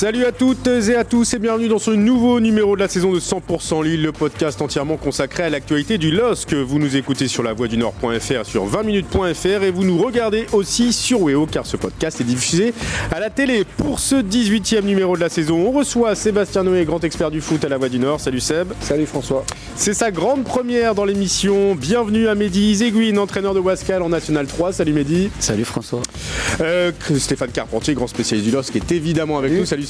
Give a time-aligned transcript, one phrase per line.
[0.00, 3.12] Salut à toutes et à tous et bienvenue dans ce nouveau numéro de la saison
[3.12, 6.54] de 100% Lille, le podcast entièrement consacré à l'actualité du LOSC.
[6.54, 10.94] Vous nous écoutez sur la voix du Nord.fr, sur 20minutes.fr et vous nous regardez aussi
[10.94, 12.72] sur Weo car ce podcast est diffusé
[13.12, 13.66] à la télé.
[13.76, 17.62] Pour ce 18e numéro de la saison, on reçoit Sébastien Noé, grand expert du foot
[17.66, 18.20] à la voix du Nord.
[18.20, 18.72] Salut Seb.
[18.80, 19.44] Salut François.
[19.76, 21.74] C'est sa grande première dans l'émission.
[21.74, 24.72] Bienvenue à Mehdi Zéguine, entraîneur de Wascal en National 3.
[24.72, 25.28] Salut Mehdi.
[25.40, 26.00] Salut François.
[26.62, 29.66] Euh, Stéphane Carpentier, grand spécialiste du LOSC, est évidemment avec nous.
[29.66, 29.89] Salut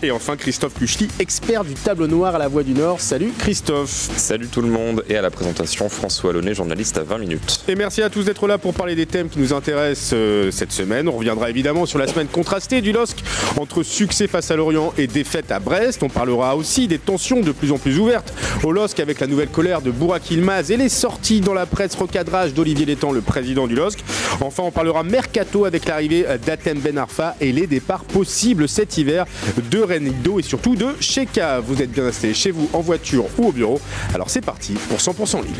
[0.00, 3.00] Et enfin Christophe Kuchli, expert du tableau noir à la Voix du Nord.
[3.00, 3.90] Salut Christophe.
[3.90, 7.64] Salut tout le monde et à la présentation François Launay, journaliste à 20 minutes.
[7.66, 10.70] Et merci à tous d'être là pour parler des thèmes qui nous intéressent euh, cette
[10.70, 11.08] semaine.
[11.08, 13.16] On reviendra évidemment sur la semaine contrastée du LOSC
[13.56, 16.04] entre succès face à Lorient et défaite à Brest.
[16.04, 19.48] On parlera aussi des tensions de plus en plus ouvertes au LOSC avec la nouvelle
[19.48, 23.66] colère de Bourak Ilmaz et les sorties dans la presse recadrage d'Olivier Létang, le président
[23.66, 23.98] du LOSC.
[24.40, 29.07] Enfin, on parlera mercato avec l'arrivée d'Atem Ben Arfa et les départs possibles cet hiver
[29.08, 31.60] de Renido et surtout de Sheka.
[31.60, 33.80] Vous êtes bien restés chez vous en voiture ou au bureau.
[34.14, 35.54] Alors c'est parti pour 100% Lille.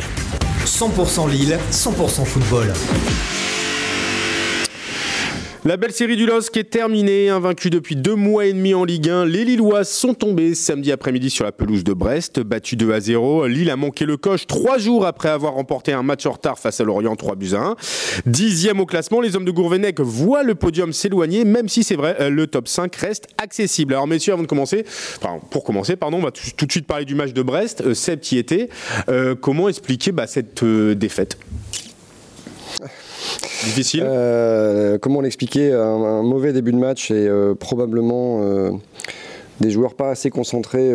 [0.65, 2.73] 100% Lille, 100% football.
[5.65, 9.09] La belle série du LOSC est terminée, invaincue depuis deux mois et demi en Ligue
[9.09, 9.25] 1.
[9.25, 13.45] Les Lillois sont tombés samedi après-midi sur la pelouse de Brest, battu 2 à 0.
[13.47, 16.79] Lille a manqué le coche trois jours après avoir remporté un match en retard face
[16.79, 17.75] à Lorient 3 buts à 1.
[18.25, 22.29] Dixième au classement, les hommes de Gourvenec voient le podium s'éloigner, même si c'est vrai,
[22.29, 23.93] le top 5 reste accessible.
[23.93, 24.85] Alors messieurs, avant de commencer,
[25.21, 27.81] enfin, pour commencer, pardon, on va tout de suite parler du match de Brest.
[27.81, 28.69] Euh, Seb qui était.
[29.09, 31.37] Euh, comment expliquer bah, cette euh, défaite?
[33.65, 34.03] Difficile.
[34.05, 38.71] Euh, comment l'expliquer un, mauvais début de match et euh, probablement euh,
[39.59, 40.91] des joueurs pas assez concentrés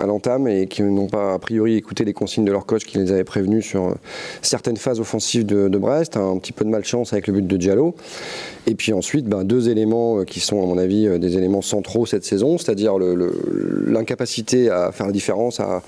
[0.00, 2.96] à l'entame et qui n'ont pas a priori écouté les consignes de leur coach qui
[2.96, 3.94] les avait prévenus sur
[4.40, 6.16] certaines phases offensives de, de, Brest.
[6.16, 7.94] Un petit peu de malchance avec le but de Diallo.
[8.66, 12.24] Et puis ensuite, ben, deux éléments qui sont à mon avis des éléments centraux cette
[12.24, 12.94] saison, c'est-à-dire
[13.86, 15.82] l'incapacité à faire la différence, à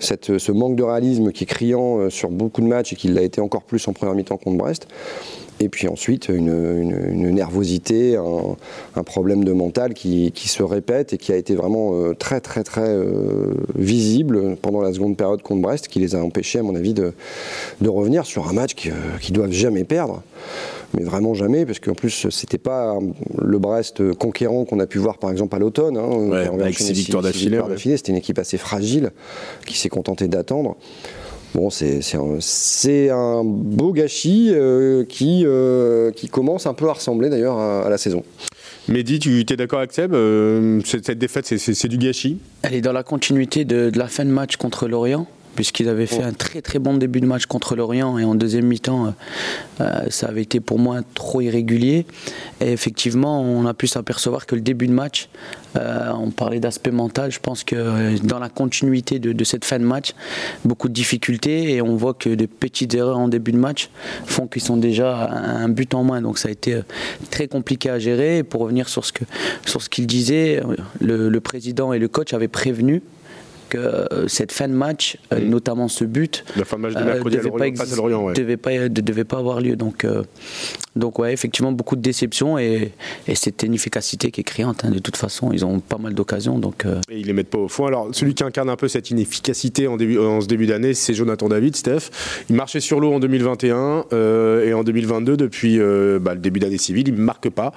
[0.00, 3.40] ce manque de réalisme qui est criant sur beaucoup de matchs et qui l'a été
[3.40, 4.88] encore plus en première mi-temps contre Brest.
[5.60, 11.36] Et puis ensuite, une, nervosité, un, problème de mental qui, se répète et qui a
[11.36, 16.00] été vraiment euh, très, très, très euh, visible pendant la seconde période contre Brest, qui
[16.00, 17.12] les a empêchés, à mon avis, de,
[17.86, 20.22] revenir sur un match qu'ils qui doivent jamais perdre.
[20.96, 22.96] Mais vraiment jamais, parce qu'en plus, c'était pas
[23.40, 25.96] le Brest conquérant qu'on a pu voir par exemple à l'automne.
[25.96, 27.96] Hein, ouais, avec ses victoires d'affilée.
[27.96, 29.10] C'était une équipe assez fragile
[29.66, 30.76] qui s'est contentée d'attendre.
[31.54, 37.30] Bon, c'est un, un, beau gâchis euh, qui, euh, qui commence un peu à ressembler
[37.30, 38.24] d'ailleurs à, à, la saison.
[38.88, 42.38] Mehdi, tu es d'accord avec Seb euh, Cette défaite, c'est du gâchis?
[42.62, 46.06] Elle est dans la continuité de, de la fin de match contre Lorient puisqu'ils avaient
[46.06, 49.14] fait un très très bon début de match contre l'Orient et en deuxième mi-temps
[49.80, 52.06] euh, ça avait été pour moi trop irrégulier.
[52.60, 55.28] Et effectivement on a pu s'apercevoir que le début de match
[55.76, 59.78] euh, on parlait d'aspect mental je pense que dans la continuité de, de, cette fin
[59.78, 60.14] de match
[60.64, 63.90] beaucoup de difficultés et on voit que des petites erreurs en début de match
[64.26, 66.20] font qu'ils sont déjà un but en moins.
[66.20, 66.80] Donc ça a été
[67.30, 68.38] très compliqué à gérer.
[68.38, 69.24] Et pour revenir sur ce que
[69.66, 70.62] sur ce qu'il disait
[71.00, 73.02] le, le président et le coach avaient prévenu
[73.74, 75.48] que euh, cette fin de match, euh, Mm.
[75.48, 76.44] notamment ce but,
[76.78, 78.32] match de mercredi euh, à devait, pas Lorient, face à Lorient, ouais.
[78.34, 79.76] devait, pas, de- devait pas avoir lieu.
[79.76, 80.22] Donc, euh,
[80.96, 82.92] donc ouais, effectivement, beaucoup de déceptions et,
[83.26, 84.84] et c'était une efficacité qui est criante.
[84.84, 84.90] hein.
[84.90, 86.58] De toute façon, ils ont pas mal d'occasions.
[86.58, 87.86] Donc, euh, Et ils les mettent pas au fond.
[87.86, 91.14] Alors, celui qui incarne un peu cette inefficacité en, début, en ce début d'année, c'est
[91.14, 92.10] Jonathan David, Steph.
[92.48, 96.60] Il marchait sur l'eau en 2021 euh, et en 2022, depuis euh, bah, le début
[96.60, 97.72] d'année civile, il ne marque pas.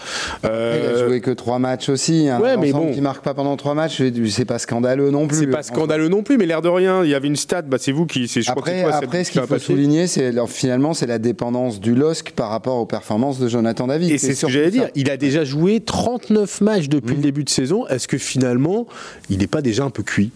[0.45, 2.29] Euh, Il a joué que trois matchs aussi.
[2.29, 2.39] Hein.
[2.39, 2.91] ouais, mais bon.
[2.93, 5.37] qui marque pas pendant trois matchs, c'est pas scandaleux non plus.
[5.37, 7.77] c'est pas scandaleux non plus, mais l'air de rien, il y avait une stat, bah,
[7.79, 8.27] c'est vous qui.
[8.27, 11.79] Je crois que Après, toi, après, ce qu'il faut souligner, c'est finalement c'est la dépendance
[11.79, 14.11] du LOSC par rapport aux performances de Jonathan David.
[14.11, 14.89] Et c'est ce que j'allais dire.
[14.95, 17.87] Il a déjà joué 39 matchs depuis le début de saison.
[17.87, 18.87] Est-ce que finalement,
[19.29, 20.31] il n'est pas déjà un peu cuit?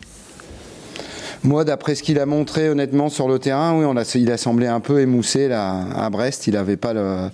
[1.44, 4.38] Moi, d'après ce qu'il a montré honnêtement sur le terrain, oui, on a, il a
[4.38, 6.46] semblé un peu émoussé là à Brest.
[6.46, 7.30] Il avait pas le.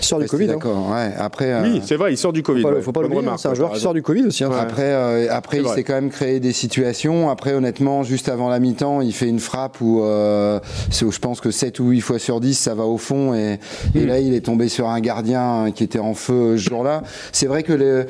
[0.00, 0.44] Sort du Covid.
[0.44, 0.52] hein.
[0.54, 0.90] D'accord.
[0.92, 1.10] Ouais.
[1.18, 1.52] Après.
[1.52, 2.62] euh, Oui, c'est vrai, il sort du Covid.
[2.62, 2.82] Faut pas, ouais.
[2.82, 4.44] faut pas Bonne l'oublier, hein, remarque, c'est un ouais, joueur qui sort du Covid aussi.
[4.44, 4.50] hein.
[4.56, 7.30] Après, euh, après il s'est quand même créé des situations.
[7.30, 10.60] Après, honnêtement, juste avant la mi-temps, il fait une frappe où, euh,
[11.02, 13.34] où je pense que 7 ou 8 fois sur 10, ça va au fond.
[13.34, 13.58] Et,
[13.96, 17.02] et là, il est tombé sur un gardien qui était en feu ce jour-là.
[17.32, 18.04] C'est vrai que, les, euh,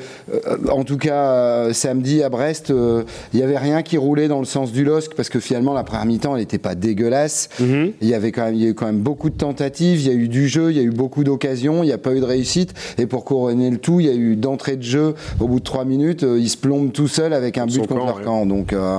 [0.71, 3.03] en tout cas, euh, samedi à Brest, euh,
[3.33, 5.73] il n'y avait rien qui roulait dans le sens du LOSC parce que que finalement
[5.73, 7.49] la première mi-temps elle n'était pas dégueulasse.
[7.59, 7.91] Mhm.
[8.01, 10.07] Il y avait quand même, il y a eu quand même beaucoup de tentatives, il
[10.07, 12.13] y a eu du jeu, il y a eu beaucoup d'occasions, il n'y a pas
[12.13, 12.73] eu de réussite.
[12.97, 15.63] Et pour couronner le tout, il y a eu d'entrée de jeu au bout de
[15.63, 18.23] trois minutes, euh, ils se plombent tout seuls avec un but contre camp, leur ouais.
[18.23, 18.45] camp.
[18.45, 18.97] Donc, euh,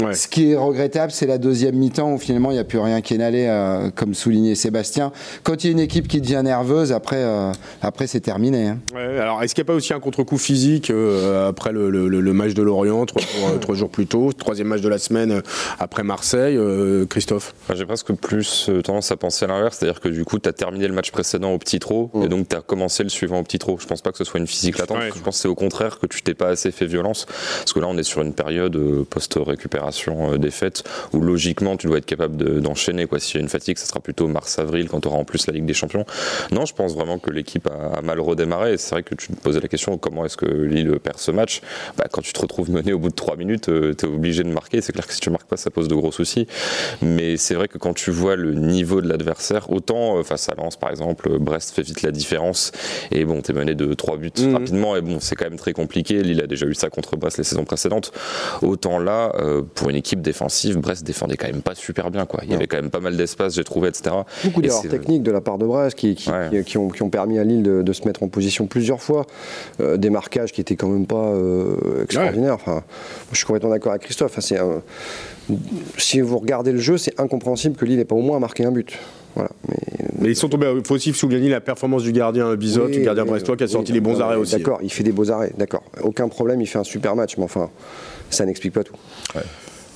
[0.00, 0.14] Ouais.
[0.14, 3.00] ce qui est regrettable, c'est la deuxième mi-temps où finalement il n'y a plus rien
[3.00, 5.12] qui est allé, euh, comme soulignait Sébastien.
[5.42, 7.52] Quand il y a une équipe qui devient nerveuse, après, euh,
[7.82, 8.68] après c'est terminé.
[8.68, 8.78] hein.
[8.94, 10.90] Ouais, alors, est-ce qu'il n'y a pas aussi un contre-coup physique
[11.48, 14.80] après le, le- le match de Lorient, trois, jours- trois jours plus tôt, troisième match
[14.80, 15.42] de la semaine
[15.78, 20.08] après Marseille, euh, Christophe J'ai presque plus euh, tendance à penser à l'inverse, c'est-à-dire que
[20.08, 22.60] du coup, tu as terminé le match précédent au petit trot et donc tu as
[22.60, 23.78] commencé le suivant au petit trot.
[23.80, 25.10] Je pense pas que ce soit une physique latente, Ouais.
[25.14, 27.80] je pense que c'est au contraire que tu t'es pas assez fait violence, parce que
[27.80, 32.06] là, on est sur une période euh, post-récupération euh, défaite où logiquement, tu dois être
[32.06, 33.06] capable de- d'enchaîner.
[33.06, 33.18] quoi.
[33.20, 35.52] S'il y a une fatigue, ça sera plutôt mars-avril quand tu auras en plus la
[35.52, 36.04] Ligue des Champions.
[36.50, 38.74] Non, je pense vraiment que l'équipe a, a mal redémarré.
[38.74, 41.30] Et C'est vrai que tu te posais la question comment est-ce que Lille perd ce
[41.30, 41.60] match?
[41.96, 44.48] Bah, Quand tu te retrouves mené au bout de 3 minutes, tu es obligé de
[44.50, 44.80] marquer.
[44.80, 46.46] C'est clair que si tu marques pas, ça pose de gros soucis.
[47.02, 50.54] Mais c'est vrai que quand tu vois le niveau de l'adversaire, autant euh, face à
[50.54, 52.72] Lens par exemple, Brest fait vite la différence.
[53.10, 54.54] Et bon, tu es mené de 3 buts Mhm.
[54.54, 54.96] rapidement.
[54.96, 56.22] Et bon, c'est quand même très compliqué.
[56.22, 58.12] Lille a déjà eu ça contre Brest les saisons précédentes.
[58.62, 62.24] Autant là, euh, pour une équipe défensive, Brest défendait quand même pas super bien.
[62.26, 62.40] Quoi.
[62.44, 64.16] Il y avait quand même pas mal d'espace, j'ai trouvé, etc.
[64.44, 66.48] Beaucoup Et d'erreurs techniques de la part de Brest qui, qui, Ouais.
[66.50, 69.02] qui- qui ont, qui ont permis à Lille de, de se mettre en position plusieurs
[69.02, 69.26] fois.
[69.80, 72.54] Euh, des marquages qui étaient quand même pas euh, extraordinaires.
[72.54, 72.82] Enfin,
[73.32, 74.30] je suis complètement d'accord avec Christophe.
[74.32, 74.82] Enfin, c'est un-
[75.98, 78.72] si vous regardez le jeu, c'est incompréhensible que Lille n'ait pas au moins marqué un
[78.72, 78.98] but.
[79.34, 79.50] Voilà.
[79.68, 79.76] Mais,
[80.20, 80.72] Mais ils sont tombés.
[80.76, 83.64] Il faut aussi souligner la performance du gardien Bizot, Oui, du gardien oui, brestois, qui
[83.64, 84.56] a oui, sorti les bons non, arrêts aussi.
[84.56, 85.82] D'accord, il fait des beaux arrêts, d'accord.
[86.02, 87.70] Aucun problème, il fait un super match, mais enfin,
[88.30, 88.96] ça n'explique pas tout.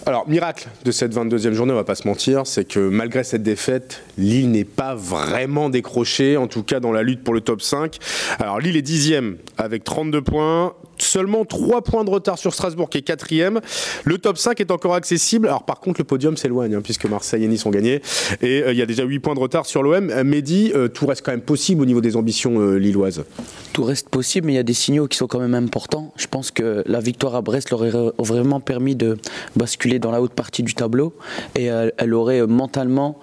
[0.09, 3.43] Alors, miracle de cette 22e journée, on va pas se mentir, c'est que malgré cette
[3.43, 7.61] défaite, Lille n'est pas vraiment décroché, en tout cas dans la lutte pour le top
[7.61, 7.99] 5.
[8.39, 12.99] Alors, Lille est 10e avec 32 points, seulement 3 points de retard sur Strasbourg qui
[12.99, 13.61] est 4e.
[14.05, 15.49] Le top 5 est encore accessible.
[15.49, 18.03] Alors, par contre, le podium s'éloigne, hein, puisque Marseille et Nice ont gagné.
[18.43, 20.11] Et euh, il y a déjà 8 points de retard sur l'OM.
[20.11, 23.25] Euh, Mehdi, euh, tout reste quand même possible au niveau des ambitions lilloises.
[23.73, 26.13] Tout reste possible, mais il y a des signaux qui sont quand même importants.
[26.17, 29.19] Je pense que la victoire à Brest leur aurait vraiment permis de
[29.55, 31.15] basculer dans la haute partie du tableau
[31.55, 33.19] et elle aurait mentalement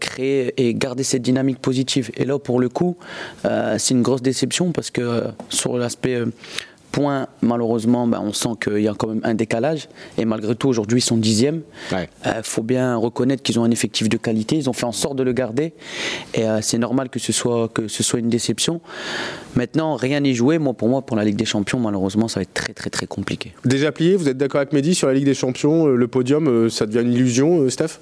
[0.00, 2.10] créé et gardé cette dynamique positive.
[2.16, 2.96] Et là, pour le coup,
[3.44, 6.20] c'est une grosse déception parce que sur l'aspect
[6.94, 9.88] points, malheureusement, ben, on sent qu'il y a quand même un décalage.
[10.16, 11.62] Et malgré tout, aujourd'hui, ils sont dixièmes.
[11.90, 12.08] Il Ouais.
[12.44, 14.54] faut bien reconnaître qu'ils ont un effectif de qualité.
[14.56, 15.72] Ils ont fait en sorte de le garder.
[16.34, 18.80] Et euh, c'est normal que ce, soit, que ce soit une déception.
[19.56, 20.58] Maintenant, rien n'est joué.
[20.58, 23.06] Moi, pour moi, pour la Ligue des Champions, malheureusement, ça va être très, très, très
[23.06, 23.52] compliqué.
[23.64, 26.46] Déjà plié, vous êtes d'accord avec Mehdi sur la Ligue des Champions, euh, le podium,
[26.48, 27.98] euh, ça devient une illusion, euh, Steph?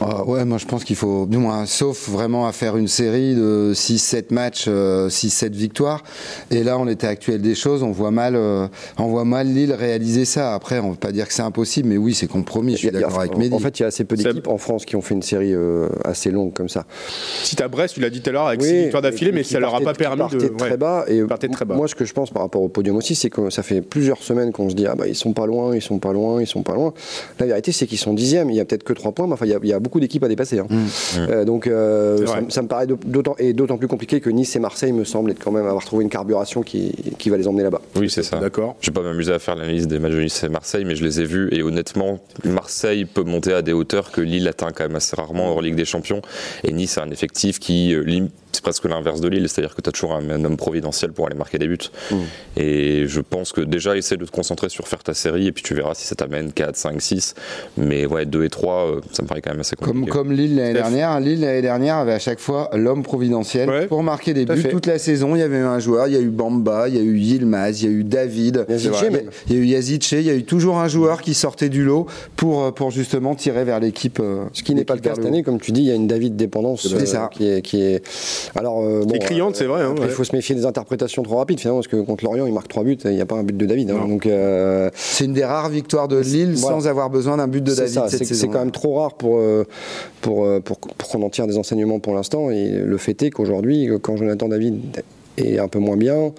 [0.00, 3.34] Ah ouais, moi je pense qu'il faut, du moins, sauf vraiment à faire une série
[3.34, 6.02] de 6-7 matchs, euh, 6-7 victoires.
[6.50, 9.72] Et là, en l'état actuel des choses, on voit mal, euh, on voit mal Lille
[9.72, 10.54] réaliser ça.
[10.54, 12.72] Après, on ne veut pas dire que c'est impossible, mais oui, c'est compromis.
[12.72, 13.54] Je suis d'accord avec en, Mehdi.
[13.54, 15.54] en fait, il y a assez peu d'équipes en France qui ont fait une série
[15.54, 16.84] euh, assez longue comme ça.
[17.42, 19.44] Si t'as Brest, tu l'as dit tout à l'heure, avec Oui, 6 victoires d'affilée, mais
[19.44, 20.48] ça leur a pas permis de.
[20.48, 20.76] très ouais.
[20.76, 21.04] bas.
[21.08, 21.74] Et Partaient très bas.
[21.74, 24.22] moi, ce que je pense par rapport au podium aussi, c'est que ça fait plusieurs
[24.22, 26.46] semaines qu'on se dit ah bah ils sont pas loin, ils sont pas loin, ils
[26.46, 26.92] sont pas loin.
[27.40, 28.50] La vérité, c'est qu'ils sont dixièmes.
[28.50, 29.80] Il y a peut-être que trois points, mais enfin il y a, il y a
[29.86, 30.58] beaucoup d'équipes à dépasser.
[30.58, 30.66] hein.
[31.18, 34.92] Euh, donc euh, ça, me paraît d'autant et d'autant plus compliqué que Nice et Marseille
[34.92, 37.80] me semblent être quand même avoir trouvé une carburation qui, qui va les emmener là-bas.
[37.96, 38.38] Oui, c'est ça.
[38.38, 38.76] D'accord.
[38.80, 41.04] Je vais pas m'amuser à faire l'analyse des matchs de Nice et Marseille, mais je
[41.04, 44.84] les ai vus et honnêtement, Marseille peut monter à des hauteurs que Lille atteint quand
[44.84, 46.20] même assez rarement hors Ligue des Champions.
[46.64, 49.80] Et Nice a un effectif qui, euh, lim- c'est presque l'inverse de Lille, c'est-à-dire que
[49.82, 51.78] tu as toujours un, un homme providentiel pour aller marquer des buts.
[52.56, 55.62] Et je pense que déjà, essaie de te concentrer sur faire ta série et puis
[55.62, 57.34] tu verras si ça t'amène 4, 5, 6.
[57.76, 59.98] Mais ouais, 2 et 3, euh, ça me paraît quand même assez compliqué.
[60.10, 63.86] Comme, comme Lille l'année dernière, Lille l'année dernière avait à chaque fois l'homme providentiel Ouais,
[63.86, 64.70] pour marquer des buts fait.
[64.70, 65.36] toute la saison.
[65.36, 67.16] Il y avait eu un joueur, il y a eu Bamba, il y a eu
[67.18, 69.04] Yilmaz, il y a eu David, Yazidche
[69.48, 71.68] il y a- y eu Yazidche, il y a eu toujours un joueur qui sortait
[71.68, 74.18] du lot pour, euh, pour justement tirer vers l'équipe.
[74.20, 75.94] euh, Ce qui n'est pas le cas cette année, comme tu dis, il y a
[75.94, 77.28] une David dépendance C'est ça.
[77.32, 78.02] qui est qui est
[78.54, 80.10] alors euh, bon, criante, c'est vrai, hein, après, ouais.
[80.10, 82.68] Il faut se méfier des interprétations trop rapides finalement parce que contre Lorient, il marque
[82.68, 83.90] trois buts, il n'y a pas un but de David.
[83.90, 84.06] hein.
[84.06, 86.76] Donc euh, C'est une des rares victoires de Lille Voilà.
[86.80, 88.40] sans avoir besoin d'un but de c'est David ça, cette c'est saison.
[88.42, 89.64] c'est quand même trop rare pour, euh,
[90.20, 92.50] pour, euh, pour, pour qu'on en tire des enseignements pour l'instant.
[92.50, 95.02] Et le fait est qu'aujourd'hui, quand Jonathan David
[95.38, 96.32] est un peu moins bien,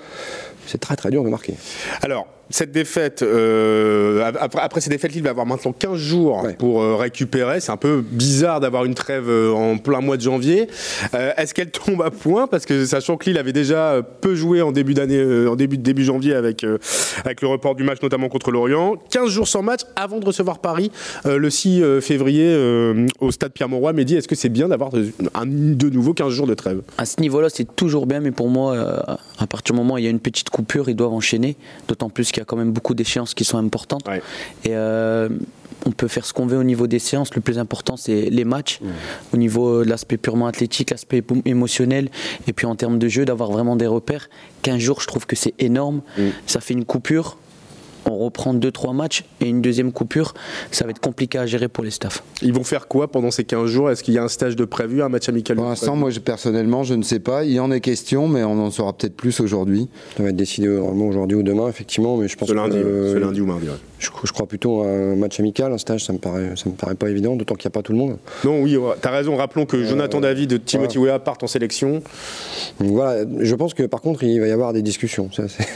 [0.65, 1.53] c'est très très dur de marquer.
[2.01, 6.53] Alors, cette défaite, euh, après, après cette défaite, Lille va avoir maintenant 15 jours Ouais.
[6.53, 7.59] pour euh, récupérer.
[7.59, 10.67] C'est un peu bizarre d'avoir une trêve euh, en plein mois de janvier.
[11.13, 12.47] Euh, Est-ce qu'elle tombe à point?
[12.47, 15.77] Parce que sachant que Lille avait déjà peu joué en début d'année, euh, en début
[15.77, 16.77] début janvier avec euh,
[17.25, 18.95] avec le report du match, notamment contre l'Orient.
[19.09, 20.91] 15 jours sans match avant de recevoir Paris
[21.25, 23.93] euh, le 6 euh, février euh, au stade Pierre-Mauroy.
[23.93, 26.81] Mehdi, est-ce que c'est bien d'avoir de, nouveau 15 jours de trêve?
[26.97, 28.99] À ce niveau-là, c'est toujours bien, mais pour moi, euh,
[29.39, 31.57] à partir du moment où il y a une petite coupure, ils doivent enchaîner.
[31.87, 34.07] D'autant plus qu'il y a quand même beaucoup d'échéances qui sont importantes.
[34.07, 34.21] Ouais.
[34.63, 35.27] Et euh,
[35.87, 37.33] on peut faire ce qu'on veut au niveau des séances.
[37.33, 38.79] Le plus important, c'est les matchs,
[39.33, 42.09] au niveau de l'aspect purement athlétique, l'aspect émo- émotionnel,
[42.47, 44.29] et puis en termes de jeu, d'avoir vraiment des repères.
[44.61, 46.01] 15 jours, je trouve que c'est énorme.
[46.45, 47.37] Ça fait une coupure.
[48.09, 50.33] On reprend 2-3 matchs et une deuxième coupure,
[50.71, 52.23] ça va être compliqué à gérer pour les staffs.
[52.41, 53.89] Ils vont faire quoi pendant ces 15 jours?
[53.91, 56.19] Est-ce qu'il y a un stage de prévu, un match amical Pour l'instant, moi je-
[56.19, 57.43] personnellement, je ne sais pas.
[57.43, 59.89] Il y en est question, mais on en saura peut-être plus aujourd'hui.
[60.15, 63.13] Ça va être décidé normalement aujourd'hui ou demain, effectivement, mais je pense Ce lundi, euh,
[63.13, 63.67] ce lundi ou mardi.
[63.67, 63.73] ouais.
[63.99, 66.75] Je, je crois plutôt à un match amical, un stage, ça me paraît, ça me
[66.75, 68.17] paraît pas évident, d'autant qu'il n'y a pas tout le monde.
[68.45, 69.35] Non, oui, ouais, t'as raison.
[69.35, 72.01] Rappelons que Jonathan David et Timothy Weah partent en sélection.
[72.79, 75.29] Voilà, je pense que par contre, il va y avoir des discussions.
[75.31, 75.67] Ça, c'est-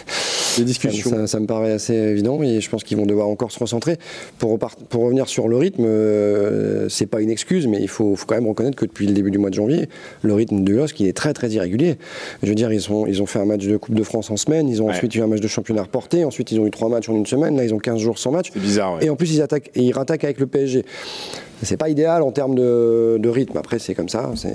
[0.58, 1.10] Des discussions.
[1.10, 3.98] Ça, ça me paraît assez évident et je pense qu'ils vont devoir encore se recentrer.
[4.38, 8.15] Pour, repart- pour revenir sur le rythme, euh, c'est pas une excuse, mais il faut,
[8.15, 9.88] faut quand même reconnaître que depuis le début du mois de janvier,
[10.24, 11.96] le rythme de LOSC il est très très irrégulier.
[12.43, 14.38] Je veux dire, ils, sont, ils ont fait un match de Coupe de France en
[14.38, 14.93] semaine, ils ont Ouais.
[14.93, 17.25] ensuite eu un match de championnat reporté, ensuite ils ont eu trois matchs en une
[17.25, 18.50] semaine, là ils ont 15 jours sans match.
[18.53, 19.05] C'est bizarre, ouais.
[19.05, 20.84] Et en plus, ils, attaquent, et ils rattaquent avec le PSG.
[21.63, 23.55] C'est pas idéal en termes de, de rythme.
[23.58, 24.31] Après, c'est comme ça.
[24.46, 24.50] Euh,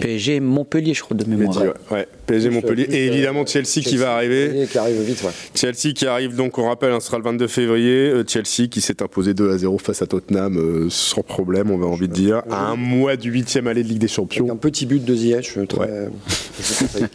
[0.00, 1.56] PSG, Montpellier, je crois, de mémoire.
[1.56, 2.06] Mehdi, ouais.
[2.26, 2.84] PSG Montpellier.
[2.86, 4.62] plus, Et euh, évidemment Chelsea qui va arriver.
[4.62, 5.30] Et qui arrive vite, ouais.
[5.54, 8.10] Chelsea qui arrive donc, on rappelle, hein, ce sera le 22 février.
[8.10, 11.78] Euh, Chelsea qui s'est imposé 2 à 0 face à Tottenham euh, sans problème, on
[11.78, 14.50] va envie de dire, à un mois du 8 aller de Ligue des Avec Champions.
[14.50, 15.78] un petit but de Ziyech, très.
[15.78, 16.08] Ouais.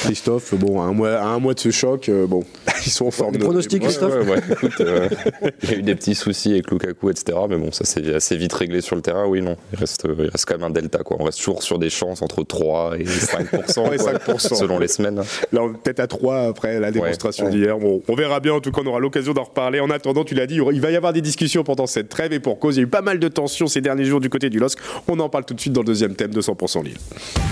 [0.00, 2.44] Christophe, bon, à un mois, à un mois de ce choc, euh, bon,
[2.86, 3.36] ils sont en forme.
[3.36, 5.08] Ouais, Christophe ouais, ouais, écoute, euh,
[5.62, 7.38] il y a eu des petits soucis avec Lukaku, etc.
[7.48, 9.26] Mais bon, ça s'est assez vite réglé sur le terrain.
[9.26, 10.98] Oui, non, il reste, il reste quand même un delta.
[11.00, 11.16] Quoi.
[11.20, 14.55] On reste toujours sur des chances entre 3 et 5%, Ouais, quoi, 5%.
[14.56, 15.22] Selon les semaines.
[15.52, 17.50] Là, on est peut-être à 3 après la démonstration Ouais.
[17.52, 17.78] d'hier.
[17.78, 18.54] Bon, on verra bien.
[18.54, 19.80] En tout cas, on aura l'occasion d'en reparler.
[19.80, 22.40] En attendant, tu l'as dit, il va y avoir des discussions pendant cette trêve et
[22.40, 22.76] pour cause.
[22.76, 24.78] Il y a eu pas mal de tensions ces derniers jours du côté du LOSC.
[25.08, 26.96] On en parle tout de suite dans le deuxième thème de 100% Lille.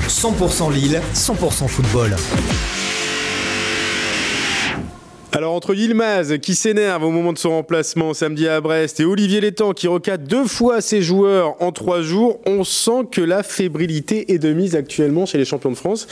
[0.08, 2.14] 100% Lille, 100% football.
[5.36, 9.40] Alors entre Yilmaz qui s'énerve au moment de son remplacement samedi à Brest et Olivier
[9.40, 14.32] Létang qui recadre deux fois ses joueurs en trois jours, on sent que la fébrilité
[14.32, 16.06] est de mise actuellement chez les champions de France.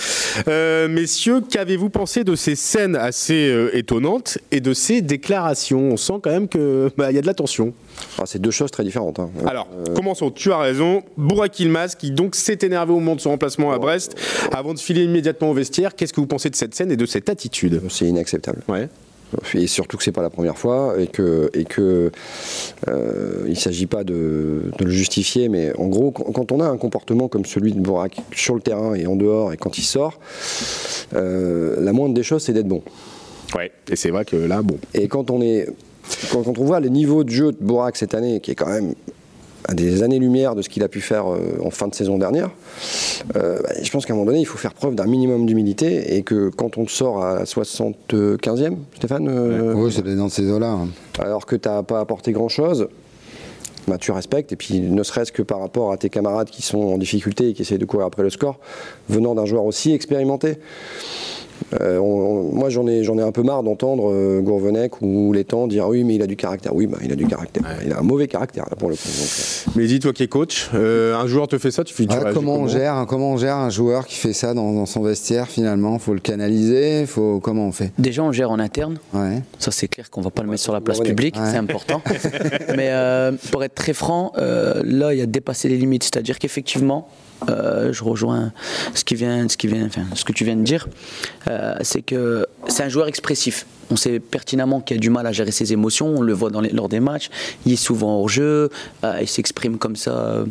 [0.49, 5.93] Euh, messieurs, qu'avez-vous pensé de ces scènes assez euh, étonnantes et de ces déclarations?
[5.93, 7.73] On sent quand même qu'il y a de la tension.
[8.19, 9.21] Ah, c'est deux choses très différentes.
[9.21, 9.31] hein.
[9.47, 10.33] Alors, commençons.
[10.33, 11.05] Tu as raison.
[11.17, 14.17] Bourak Yilmaz qui donc s'est énervé au moment de son remplacement à Brest
[14.51, 15.95] avant de filer immédiatement au vestiaire.
[15.95, 17.81] Qu'est-ce que vous pensez de cette scène et de cette attitude?
[17.89, 18.63] C'est inacceptable.
[18.67, 18.89] Ouais.
[19.55, 22.11] Et surtout que c'est pas la première fois et que et que
[22.89, 26.77] euh, il s'agit pas de, de le justifier, mais en gros, quand, on a un
[26.77, 30.21] comportement comme celui de Borak sur le terrain et en dehors et quand il sort,
[31.15, 32.83] euh, la moindre des choses, c'est d'être bon.
[33.55, 33.71] Ouais.
[33.91, 34.79] Et c'est vrai que là, bon.
[34.95, 35.69] Et quand on est
[36.31, 38.69] quand, quand on voit le niveau de jeu de Borak cette année, qui est quand
[38.69, 38.95] même
[39.69, 42.51] à des années-lumière de ce qu'il a pu faire euh, en fin de saison dernière,
[43.37, 46.17] euh, bah, je pense qu'à un moment donné, il faut faire preuve d'un minimum d'humilité
[46.17, 50.51] et que quand on te sort à la 75e, Stéphane, euh, Oui, c'est dans ces
[50.51, 50.71] eaux-là.
[50.71, 50.89] hein.
[51.19, 52.89] alors que tu n'as pas apporté grand-chose,
[53.89, 54.53] bah, tu respectes.
[54.53, 57.53] Et puis, ne serait-ce que par rapport à tes camarades qui sont en difficulté et
[57.53, 58.59] qui essayent de courir après le score,
[59.09, 60.59] venant d'un joueur aussi expérimenté.
[61.81, 65.33] Euh, on- on- moi, j'en ai, j'en ai un peu marre d'entendre euh, Gourvenec ou
[65.33, 66.75] Létang dire oui, mais il a du caractère.
[66.75, 67.63] Oui, bah, il a du caractère.
[67.85, 69.03] Il a un mauvais caractère, là, pour le coup.
[69.09, 69.15] Donc,
[69.69, 72.05] euh, Mais dis, toi qui es coach, euh, un joueur te fait ça, tu fais
[72.09, 75.03] réagis comment on gère Comment on gère un joueur qui fait ça dans, dans son
[75.03, 75.99] vestiaire finalement?
[75.99, 77.07] Faut le canaliser.
[77.07, 77.93] Faut comment on fait?
[77.99, 78.99] Déjà, on gère en interne.
[79.15, 79.41] Ouais.
[79.59, 81.51] Ça, c'est clair qu'on va pas le mettre sur la place publique, Ouais.
[81.51, 82.03] c'est important.
[82.77, 86.05] Mais euh, pour être très franc, euh, là, il y a dépassé les limites.
[86.05, 87.09] C'est-à-dire qu'effectivement,
[87.49, 88.53] euh, je rejoins
[88.95, 90.89] ce, qui vient, ce, qui vient, ce que tu viens de dire,
[91.49, 93.67] euh, c'est que c'est un joueur expressif.
[93.93, 96.63] On sait pertinemment qu'il a du mal à gérer ses émotions, on le voit dans
[96.63, 97.29] les- lors des matchs,
[97.67, 98.71] il est souvent hors jeu,
[99.05, 100.45] euh, il s'exprime comme ça euh,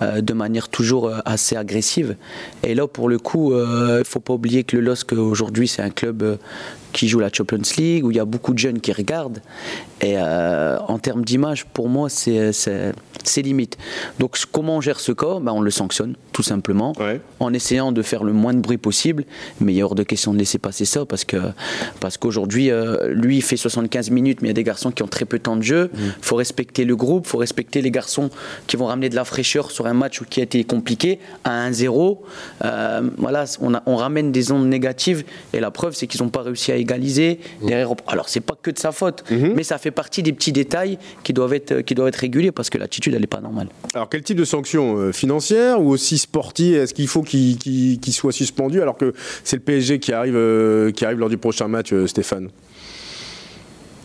[0.00, 2.16] euh, de manière toujours assez agressive.
[2.62, 3.58] Et là, pour le coup, il
[3.98, 6.38] ne faut pas oublier que le LOSC aujourd'hui, c'est un club
[6.92, 9.40] qui joue la Champions League, où il y a beaucoup de jeunes qui regardent.
[10.00, 13.76] Et euh, en termes d'image, pour moi, c'est limite.
[14.18, 17.20] Donc comment on gère ce cas ben, On le sanctionne, tout simplement, Ouais.
[17.40, 19.24] en essayant de faire le moins de bruit possible.
[19.60, 23.42] Mais il est hors de question de laisser passer ça, parce qu'aujourd'hui, euh, lui, il
[23.42, 25.56] fait 75 minutes, mais il y a des garçons qui ont très peu de temps
[25.56, 25.90] de jeu.
[25.94, 28.30] Il faut respecter le groupe, il faut respecter les garçons
[28.66, 32.18] qui vont ramener de la fraîcheur sur un match qui a été compliqué, à 1-0.
[32.64, 36.28] Euh, voilà, on, a- on ramène des ondes négatives, et la preuve, c'est qu'ils n'ont
[36.30, 37.40] pas réussi à égaliser.
[37.62, 40.52] Derrière, on- alors, c'est pas que de sa faute, mais ça fait partie des petits
[40.52, 43.68] détails qui doivent être, qui doivent être régulés, parce que l'attitude, elle n'est pas normale.
[43.94, 47.98] Alors, quel type de sanction euh, Financière ou aussi sportive Est-ce qu'il faut qu'il qu'il-
[48.00, 49.12] qu'il soit suspendu alors que
[49.44, 52.48] c'est le PSG qui arrive, euh, qui arrive lors du prochain match, euh, Stéphane?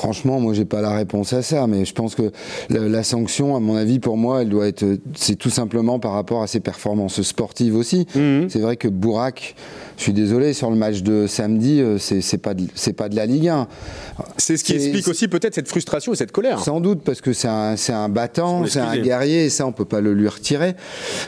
[0.00, 2.32] Franchement, moi, j'ai pas la réponse à ça, mais je pense que
[2.70, 4.82] la, la sanction, à mon avis, pour moi, elle doit être.
[5.14, 8.06] C'est tout simplement par rapport à ses performances sportives aussi.
[8.14, 8.48] Mhm.
[8.48, 9.54] C'est vrai que Bourak,
[9.98, 13.16] je suis désolé, sur le match de samedi, euh, c'est pas, de- c'est pas de
[13.16, 13.68] la Ligue 1.
[14.38, 16.60] C'est ce qui explique aussi peut-être cette frustration et cette colère.
[16.64, 19.72] Sans doute, parce que c'est un, c'est un battant, c'est un guerrier, et ça, on
[19.72, 20.76] peut pas le lui retirer.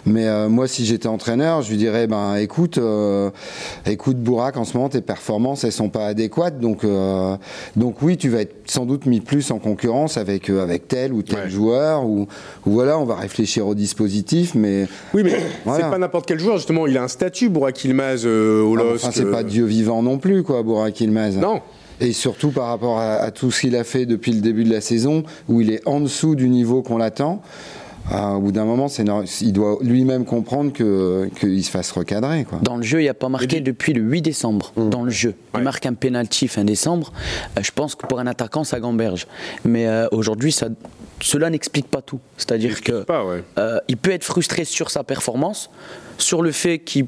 [0.06, 3.28] Mais euh, moi, si j'étais entraîneur, je lui dirais, ben, écoute, euh,
[3.84, 7.36] écoute, Bourak, en ce moment, tes performances, elles sont pas adéquates, donc, euh,
[7.76, 11.12] donc oui, tu vas être sans doute mis plus en concurrence avec, euh, avec tel
[11.12, 11.50] ou tel Ouais.
[11.50, 12.26] joueur, ou,
[12.64, 15.84] voilà, on va réfléchir au dispositif, mais Oui, mais Voilà.
[15.84, 16.86] c'est pas n'importe quel joueur, justement.
[16.86, 19.04] Il a un statut, Burak Ilmaz, euh, au LOSC.
[19.04, 21.36] enfin, c'est euh, pas Dieu vivant non plus, quoi, Bourak Ilmaz.
[21.36, 21.60] Non.
[22.00, 24.72] Et surtout par rapport à, à tout ce qu'il a fait depuis le début de
[24.72, 27.40] la saison, où il est en dessous du niveau qu'on l'attend.
[28.10, 29.04] Euh, au bout d'un moment, c'est
[29.42, 32.44] il doit lui-même comprendre que qu'il se fasse recadrer.
[32.44, 32.58] Quoi.
[32.62, 34.72] Dans le jeu, il n'a pas marqué depuis le 8 décembre.
[34.76, 35.62] Dans le jeu, il Ouais.
[35.62, 37.12] marque un penalty fin décembre.
[37.56, 39.26] Euh, je pense que pour un attaquant, ça gamberge.
[39.64, 40.68] Mais euh, aujourd'hui, ça,
[41.20, 42.18] cela n'explique pas tout.
[42.36, 43.44] C'est-à-dire que Pas, ouais.
[43.58, 45.70] euh, il peut être frustré sur sa performance,
[46.18, 47.06] sur le fait qu'il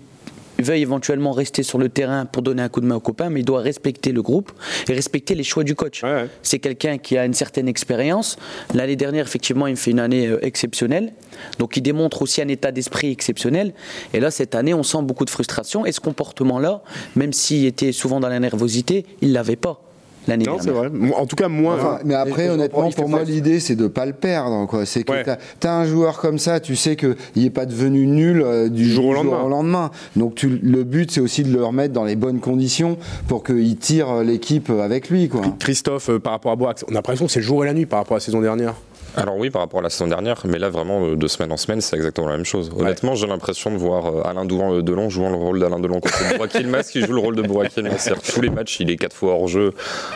[0.62, 3.40] veuille éventuellement rester sur le terrain pour donner un coup de main aux copains, mais
[3.40, 4.52] il doit respecter le groupe
[4.88, 6.02] et respecter les choix du coach.
[6.02, 6.28] Ouais, ouais.
[6.42, 8.37] C'est quelqu'un qui a une certaine expérience.
[8.75, 11.12] L'année dernière, effectivement, il me fait une année euh, exceptionnelle.
[11.58, 13.75] Donc il démontre aussi un état d'esprit exceptionnel.
[14.12, 15.87] Et là, cette année, on sent beaucoup de frustration.
[15.87, 16.82] Et ce comportement-là,
[17.16, 19.84] même s'il était souvent dans la nervosité, il ne l'avait pas
[20.28, 20.88] l'année Non, c'est vrai.
[21.16, 21.75] En tout cas, moins.
[21.76, 24.66] Enfin, mais après, honnêtement, pour moi, l'idée, c'est de pas le perdre.
[24.66, 24.87] quoi.
[24.87, 25.25] C'est que Ouais.
[25.61, 28.88] t'as as un joueur comme ça, tu sais qu'il n'est pas devenu nul euh, du
[28.90, 29.43] jour au jour lendemain.
[29.45, 29.90] au lendemain.
[30.16, 32.97] Donc tu, le but, c'est aussi de le remettre dans les bonnes conditions
[33.28, 35.28] pour qu'il tire euh, l'équipe avec lui.
[35.28, 35.43] Quoi.
[35.59, 37.75] Christophe, euh, par rapport à Burak, on a l'impression que c'est le jour et la
[37.75, 38.75] nuit par rapport à la saison dernière.
[39.16, 41.56] Alors oui, par rapport à la saison dernière, mais là vraiment euh, de semaine en
[41.56, 42.71] semaine, c'est exactement la même chose.
[42.76, 46.18] Honnêtement, j'ai l'impression de voir euh, Alain Douan- Delon jouant le rôle d'Alain Delon contre
[46.35, 47.42] Burak Yilmaz qui joue le rôle de.
[47.71, 49.73] C'est-à-dire que Tous les matchs, il est quatre fois hors jeu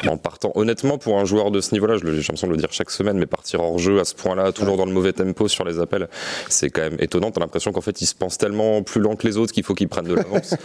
[0.08, 0.50] en partant.
[0.54, 3.26] Honnêtement, pour un joueur de ce niveau-là, j'ai l'impression de le dire chaque semaine, mais
[3.26, 6.08] partir hors jeu à ce point-là, toujours dans le mauvais tempo sur les appels,
[6.48, 7.30] c'est quand même étonnant.
[7.30, 9.74] T'as l'impression qu'en fait, il se pense tellement plus lent que les autres qu'il faut
[9.74, 10.54] qu'il prenne de l'avance.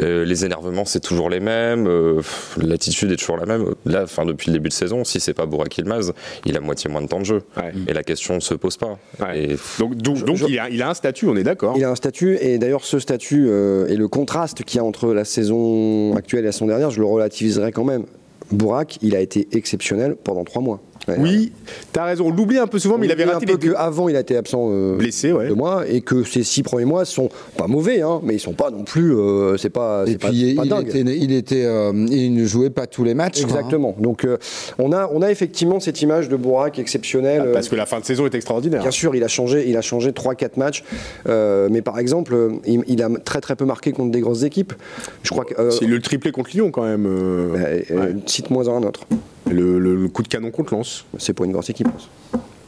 [0.00, 1.86] Euh, les énervements, c'est toujours les mêmes.
[1.86, 2.20] euh,
[2.56, 3.74] L'attitude est toujours la même.
[3.84, 6.12] Là, enfin, depuis le début de saison, si c'est pas Burak Yilmaz,
[6.44, 7.42] il a moitié moins de temps de jeu.
[7.56, 7.72] Ouais.
[7.88, 8.98] Et la question ne se pose pas.
[9.20, 9.42] Ouais.
[9.52, 11.74] Et Donc, donc, donc, je- il, a, il a un statut, on est d'accord.
[11.76, 14.84] Il a un statut, et d'ailleurs ce statut euh, et le contraste qu'il y a
[14.84, 18.04] entre la saison actuelle et la saison dernière, je le relativiserai quand même.
[18.52, 20.80] Bourak, il a été exceptionnel pendant trois mois.
[21.18, 21.52] Oui,
[21.92, 22.26] t'as raison.
[22.26, 23.72] On l'oublie un peu souvent, mais il avait raté un peu les deux.
[23.74, 25.48] qu'avant il a été absent euh, Blessé, ouais.
[25.48, 27.28] deux mois et que ces six premiers mois sont
[27.58, 30.54] pas mauvais, hein, mais ils sont pas non plus, euh, c'est pas, Et pas, puis,
[30.54, 30.88] pas il, dingue.
[30.88, 33.42] était, il, était, euh, il ne jouait pas tous les matchs.
[33.42, 33.56] quoi, hein.
[33.58, 33.94] Exactement.
[33.98, 34.38] Donc euh,
[34.78, 37.42] on a, on a effectivement cette image de Bourak exceptionnel.
[37.48, 38.80] Ah, Parce que la fin de saison est extraordinaire.
[38.80, 40.84] Bien sûr, il a changé, il a changé 3-4 matchs,
[41.28, 42.34] euh, mais par exemple,
[42.66, 44.72] il, il a très très peu marqué contre des grosses équipes.
[45.22, 45.54] Je crois que.
[45.60, 47.06] euh, C'est le triplé contre Lyon quand même.
[47.06, 47.52] euh,
[47.90, 48.14] ouais.
[48.24, 49.00] Cite-moi un autre.
[49.50, 51.04] Le, coup de canon contre Lens.
[51.18, 51.88] C'est pour une grosse équipe.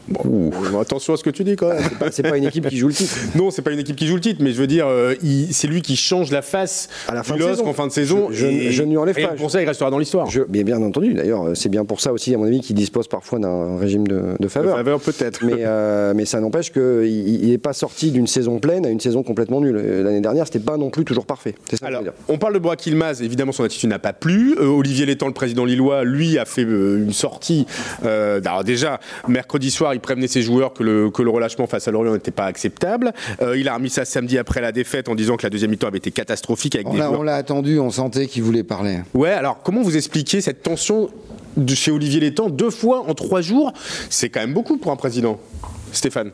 [0.09, 1.83] Bon, attention à ce que tu dis quand même.
[2.11, 3.15] C'est pas- pas une équipe qui joue le titre.
[3.35, 5.15] Non, c'est pas une équipe qui joue le titre, mais je veux dire, euh,
[5.51, 7.93] c'est lui qui change la face À la fin du de LOSC en fin de
[7.93, 8.29] saison.
[8.31, 9.29] Je- je- et- je ne lui enlève et pas.
[9.35, 10.29] Pour ça, il restera dans l'histoire.
[10.31, 13.09] Je, bien, bien entendu, d'ailleurs, c'est bien pour ça aussi, à mon avis, qu'il dispose
[13.09, 14.77] parfois d'un régime de, de De faveur.
[14.77, 15.45] faveur peut-être.
[15.45, 19.23] Mais, euh, mais ça n'empêche qu'il n'est pas sorti d'une saison pleine à une saison
[19.23, 19.77] complètement nulle.
[19.79, 21.55] Euh, L'année dernière, c'était pas non plus toujours parfait.
[21.71, 24.55] Ça je Alors, on parle de Burak Yilmaz, évidemment son attitude n'a pas plu.
[24.59, 27.67] Euh, Olivier Létang, le président lillois, lui a fait euh, une sortie.
[28.05, 31.89] euh, alors déjà, mercredi soir, il prévenait ses joueurs que le, que le relâchement face
[31.89, 33.13] à Lorient n'était pas acceptable.
[33.43, 35.89] Euh, il a remis ça samedi après la défaite en disant que la deuxième mi-temps
[35.89, 38.63] avait été catastrophique avec On des l'a- joueurs on l'a attendu, on sentait qu'il voulait
[38.63, 38.99] parler.
[39.15, 41.09] Ouais, alors comment vous expliquez cette tension
[41.57, 43.73] de chez Olivier Létang deux fois en trois jours?
[44.11, 45.41] C'est quand même beaucoup pour un président.
[45.93, 46.31] Stéphane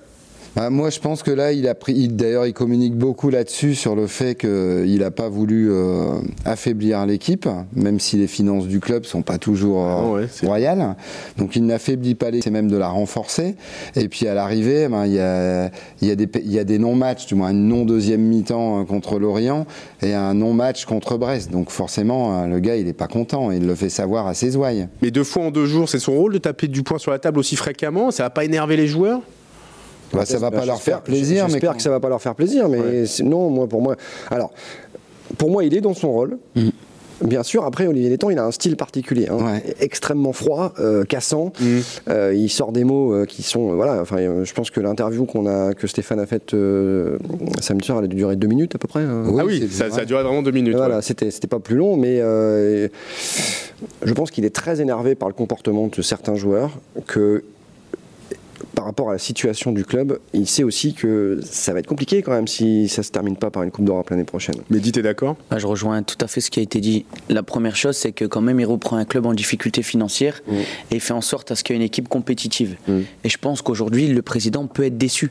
[0.54, 1.94] Bah, moi, je pense que là, il a pris.
[1.94, 7.06] il- D'ailleurs, il communique beaucoup là-dessus sur le fait qu'il n'a pas voulu euh, affaiblir
[7.06, 10.94] l'équipe, même si les finances du club sont pas toujours euh, Ah ouais, royales.
[11.38, 13.56] Donc, il n'affaiblit pas l'équipe, c'est même de la renforcer.
[13.96, 15.70] Et puis, à l'arrivée, ben, il y, a,
[16.02, 18.82] il y, a des pa- il y a des non-matchs, du moins une non-deuxième mi-temps
[18.82, 19.66] euh, contre Lorient
[20.02, 21.50] et un non-match contre Brest.
[21.50, 23.52] Donc, forcément, le gars, il n'est pas content.
[23.52, 24.86] Il le fait savoir à ses ouailles.
[25.00, 27.18] Mais deux fois en deux jours, c'est son rôle de taper du poing sur la
[27.18, 28.10] table aussi fréquemment?
[28.10, 29.22] Ça va pas énerver les joueurs?
[30.12, 32.20] Bah, ça va pas leur J'espère- faire plaisir, mais J'espère que ça va pas leur
[32.22, 33.96] faire plaisir, mais non, moi, pour moi.
[34.31, 34.53] Alors,
[35.38, 36.38] pour moi, il est dans son rôle.
[37.25, 39.75] Bien sûr, après, Olivier Létang, il a un style particulier, hein, Ouais.
[39.79, 41.53] extrêmement froid, euh, cassant.
[42.09, 44.01] Euh, il sort des mots euh, qui sont, euh, voilà.
[44.03, 47.18] Enfin, euh, je pense que l'interview qu'on a, que Stéphane a faite euh,
[47.61, 49.05] samedi soir, elle a dû durer deux minutes à peu près.
[49.05, 50.75] Oui, Ah oui, ça, a duré vraiment deux minutes.
[50.75, 51.03] Voilà, ouais.
[51.03, 52.88] c'était c'était pas plus long, mais euh,
[54.03, 56.70] je pense qu'il est très énervé par le comportement de certains joueurs,
[57.07, 57.44] que
[58.83, 62.21] par rapport à la situation du club, il sait aussi que ça va être compliqué
[62.21, 64.57] quand même si ça se termine pas par une Coupe d'Europe l'année prochaine.
[64.71, 65.37] Mais dis, t'es d'accord?
[65.53, 67.05] Bah, je rejoins tout à fait ce qui a été dit.
[67.29, 70.42] La première chose, c'est que quand même, il reprend un club en difficulté financière
[70.90, 72.77] et il fait en sorte à ce qu'il y ait une équipe compétitive.
[73.23, 75.31] Et je pense qu'aujourd'hui, le président peut être déçu.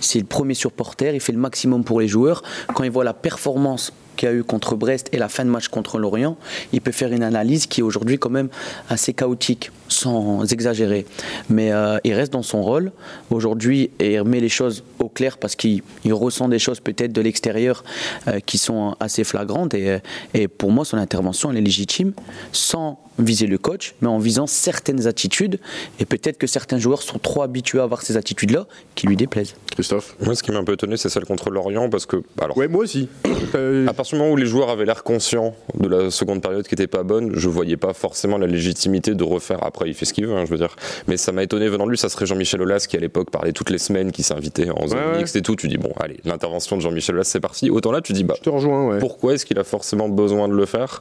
[0.00, 2.42] C'est le premier supporter, il fait le maximum pour les joueurs.
[2.74, 5.50] Quand il voit la performance qu'il y a eu contre Brest et la fin de
[5.50, 6.36] match contre Lorient,
[6.72, 8.48] il peut faire une analyse qui est aujourd'hui quand même
[8.88, 11.06] assez chaotique, sans exagérer.
[11.48, 12.92] Mais euh, il reste dans son rôle
[13.30, 17.12] aujourd'hui et il remet les choses au clair parce qu'il il ressent des choses peut-être
[17.12, 17.84] de l'extérieur
[18.28, 19.74] euh, qui sont assez flagrantes.
[19.74, 19.98] Et,
[20.34, 22.12] et pour moi, son intervention, elle est légitime,
[22.52, 25.58] sans viser le coach, mais en visant certaines attitudes.
[26.00, 29.54] Et peut-être que certains joueurs sont trop habitués à avoir ces attitudes-là qui lui déplaisent.
[29.72, 30.16] Christophe?
[30.20, 32.68] Moi, ce qui m'a un peu étonné, c'est celle contre Lorient, parce que, alors, Ouais,
[32.68, 33.08] moi aussi.
[33.54, 36.66] Euh, à partir du moment où les joueurs avaient l'air conscients de la seconde période
[36.66, 39.62] qui était pas bonne, je voyais pas forcément la légitimité de refaire.
[39.64, 40.74] Après, il fait ce qu'il veut, hein, je veux dire.
[41.06, 41.98] Mais ça m'a étonné venant de lui.
[41.98, 44.98] Ça serait Jean-Michel Aulas qui, à l'époque, parlait toutes les semaines, qui s'invitait en zone
[44.98, 45.56] Ouais, mixte et tout.
[45.56, 47.70] Tu dis, bon, allez, l'intervention de Jean-Michel Aulas, c'est parti.
[47.70, 48.98] Autant là, tu dis, bah, je te rejoins, ouais.
[48.98, 51.00] pourquoi est-ce qu'il a forcément besoin de le faire?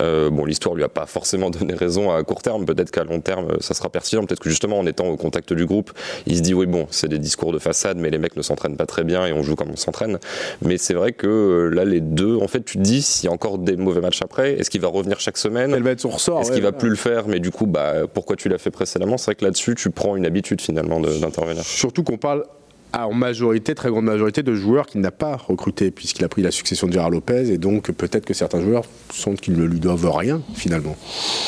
[0.00, 2.64] Euh, Bon, l'histoire lui a pas forcément donné raison à court terme.
[2.64, 4.24] Peut-être qu'à long terme, ça sera pertinent.
[4.24, 5.92] Peut-être que justement, en étant au contact du groupe,
[6.26, 8.76] il se dit oui, bon, c'est des discours de façade, mais les mecs ne s'entraînent
[8.76, 10.18] pas très bien et on joue comme on s'entraîne.
[10.62, 13.28] Mais c'est vrai que euh, là, les deux, en fait, tu te dis s'il y
[13.28, 15.72] a encore des mauvais matchs après, est-ce qu'il va revenir chaque semaine?
[15.74, 16.40] Elle va être son ressort.
[16.40, 17.28] Est-ce ouais, qu'il va plus le faire?
[17.28, 19.18] Mais du coup, bah, pourquoi tu l'as fait précédemment?
[19.18, 21.62] C'est vrai que là-dessus, tu prends une habitude finalement d'intervenir.
[21.64, 22.44] Surtout qu'on parle
[22.92, 26.50] en majorité, très grande majorité, de joueurs qu'il n'a pas recrutés, puisqu'il a pris la
[26.50, 30.10] succession de Gérard Lopez, et donc peut-être que certains joueurs sentent qu'ils ne lui doivent
[30.10, 30.96] rien, finalement.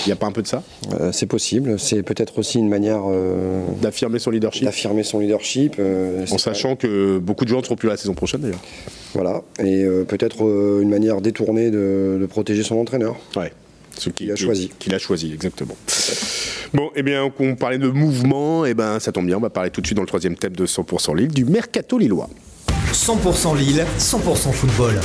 [0.04, 0.62] Il n'y a pas un peu de ça?
[1.00, 1.78] Euh, c'est possible.
[1.78, 5.76] C'est peut-être aussi une manière euh, D'affirmer son leadership d'affirmer son leadership.
[5.78, 8.60] euh, En sachant que beaucoup de joueurs ne seront plus là la saison prochaine, d'ailleurs.
[9.14, 10.42] Voilà, et peut-être
[10.80, 13.16] une manière détournée de, de protéger son entraîneur.
[13.36, 13.52] Ouais.
[14.00, 14.70] Ce qui- Qu'il a qui- choisi.
[14.78, 15.76] Qu'il a choisi, exactement.
[16.72, 19.70] Bon, eh bien, on parlait de mouvement, et ben ça tombe bien, on va parler
[19.70, 22.30] tout de suite dans le troisième thème de 100% Lille, du mercato lillois.
[22.92, 24.98] 100% Lille, 100% football.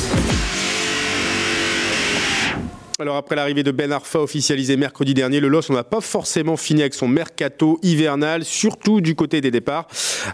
[2.98, 6.56] Alors après l'arrivée de Ben Arfa officialisé mercredi dernier, le LOS on n'a pas forcément
[6.56, 9.88] fini avec son mercato hivernal, surtout du côté des départs,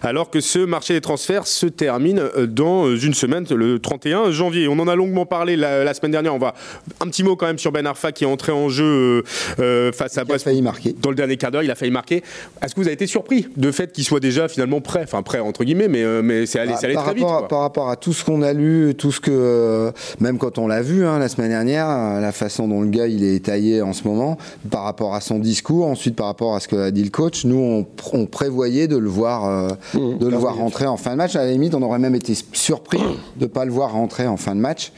[0.04, 4.30] alors que ce marché des transferts se termine euh, dans euh, une semaine, le 31
[4.30, 4.68] janvier.
[4.68, 6.36] On en a longuement parlé la, la semaine dernière.
[6.36, 6.54] On va
[7.00, 9.24] un petit mot quand même sur Ben Arfa qui est entré en jeu
[9.58, 10.44] euh, face à Il a Brest.
[10.44, 10.94] failli marquer.
[11.02, 12.22] Dans le dernier quart d'heure, il a failli marquer.
[12.62, 15.00] Est-ce que vous avez été surpris de fait qu'il soit déjà finalement prêt?
[15.02, 17.24] Enfin prêt entre guillemets, mais, euh, mais c'est allé, Bah, allé très vite.
[17.24, 17.48] rapport, à- quoi.
[17.48, 20.68] par rapport à tout ce qu'on a lu, tout ce que, euh, même quand on
[20.68, 21.88] l'a vu hein, la semaine dernière,
[22.20, 24.36] la façon dont le gars il est taillé en ce moment,
[24.70, 27.44] par rapport à son discours, ensuite par rapport à ce que a dit le coach,
[27.44, 30.96] nous on, pr- on prévoyait de le voir, euh, Mmh, de le voir rentrer en
[30.96, 31.36] fin de match.
[31.36, 32.98] À la limite, on aurait même été surpris
[33.36, 34.92] de pas le voir rentrer en fin de match.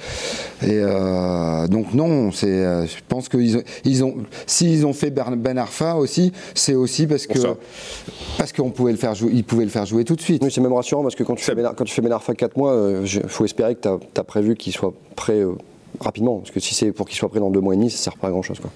[0.62, 4.14] Et euh, donc non, c'est, euh, je pense qu'ils ont, ils ont,
[4.46, 7.38] s'ils ont fait Ben Arfa aussi, c'est aussi parce que
[8.38, 10.42] parce qu'on pouvait le faire jouer, ils pouvaient le faire jouer tout de suite.
[10.44, 12.34] Oui, c'est même rassurant parce que quand tu fais, Ben, quand tu fais Ben Arfa
[12.34, 13.88] 4 mois, il faut espérer que tu
[14.20, 15.42] as, prévu qu'il soit prêt
[16.00, 16.38] rapidement.
[16.38, 18.16] Parce que si c'est pour qu'il soit prêt dans deux mois et demi, ça sert
[18.16, 18.58] pas à grand chose.
[18.60, 18.70] Quoi.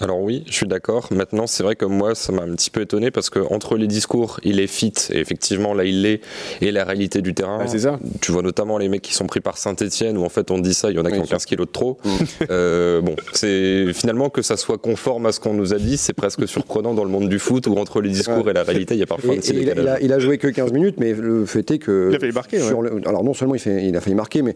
[0.00, 1.08] Alors oui, je suis d'accord.
[1.10, 3.86] Maintenant, c'est vrai que moi, ça m'a un petit peu étonné parce que entre les
[3.86, 6.20] discours, il est fit et effectivement là, il l'est,
[6.60, 7.66] et la réalité du terrain.
[7.66, 7.98] C'est ça.
[8.20, 10.74] Tu vois notamment les mecs qui sont pris par Saint-Etienne où en fait on dit
[10.74, 11.98] ça, il y en a qui Oui, ont 15 kilos de trop.
[12.50, 16.12] Euh, bon, c'est finalement que ça soit conforme à ce qu'on nous a dit, c'est
[16.12, 19.00] presque surprenant dans le monde du foot où entre les discours et la réalité, il
[19.00, 20.72] y a parfois Et- un petit et il, il a- il a joué que 15
[20.72, 22.08] minutes, mais le fait est que.
[22.10, 24.42] Il a failli marquer, sur le- alors non seulement il, fait- il a failli marquer,
[24.42, 24.54] mais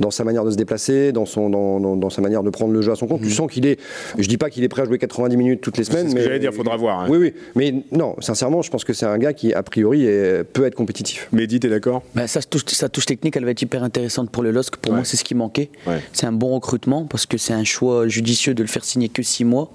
[0.00, 2.72] dans sa manière de se déplacer, dans, son, dans, dans- dans sa manière de prendre
[2.72, 3.78] le jeu à son compte, tu sens qu'il est.
[4.18, 6.18] Je dis pas qu'il est prêt à jouer 90 minutes toutes les semaines, ce que
[6.18, 6.24] mais.
[6.24, 7.06] j'allais dire, faudra voir, hein.
[7.08, 7.34] Oui, oui.
[7.54, 10.74] Mais non, sincèrement, je pense que c'est un gars qui, a priori, est- peut être
[10.74, 11.28] compétitif.
[11.32, 12.02] Mehdi, t'es d'accord?
[12.14, 14.76] Ben, ça, touche, sa touche technique, elle va être hyper intéressante pour le LOSC.
[14.76, 14.98] Pour Ouais.
[14.98, 15.70] moi, c'est ce qui manquait.
[15.86, 16.00] Ouais.
[16.12, 19.22] C'est un bon recrutement parce que c'est un choix judicieux de le faire signer que
[19.22, 19.70] 6 mois.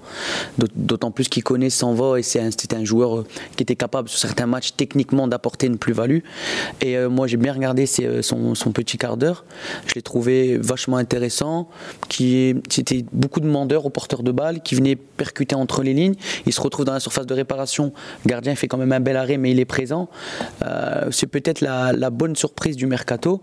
[0.58, 3.62] D'aut- D'autant plus qu'il connaît s'en va et c'est un- c'était un joueur euh, qui
[3.62, 6.18] était capable sur certains matchs techniquement d'apporter une plus-value.
[6.80, 9.44] Et euh, moi, j'ai bien regardé ses, euh, son, son petit quart d'heure.
[9.86, 11.63] Je l'ai trouvé vachement intéressant.
[12.08, 16.14] Qui C'était beaucoup de demandeurs aux porteurs de balles qui venaient percuter entre les lignes.
[16.46, 17.92] Il se retrouve dans la surface de réparation.
[18.24, 20.08] Le gardien fait quand même un bel arrêt, mais il est présent.
[20.64, 23.42] Euh, c'est peut-être la, la bonne surprise du mercato.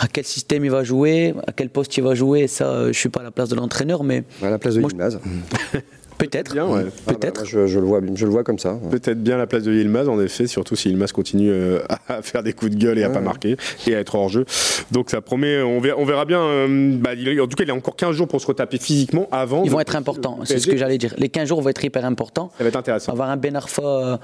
[0.00, 2.98] À quel système il va jouer, à quel poste il va jouer, ça, euh, je
[2.98, 4.90] suis pas à la place de l'entraîneur, mais À la place de Moi.
[6.18, 6.52] peut-être.
[6.52, 6.84] Bien, ouais.
[7.06, 7.38] Peut-être.
[7.38, 8.76] Ah bah, je, je le vois, je le vois comme ça.
[8.90, 11.78] Peut-être bien la place de Yilmaz, en effet, surtout si Yilmaz continue euh,
[12.08, 14.44] à faire des coups de gueule et à pas marquer et à être hors jeu.
[14.90, 16.40] Donc ça promet, on verra, on verra bien.
[16.40, 18.78] euh, bah, il- en tout cas, il y a encore 15 jours pour se retaper
[18.78, 19.62] physiquement avant.
[19.64, 21.14] Ils vont être importants, c'est ce que j'allais dire.
[21.18, 22.50] Les 15 jours vont être hyper importants.
[22.58, 23.12] Ça va être intéressant.
[23.12, 24.16] Avoir un Ben Arfa euh,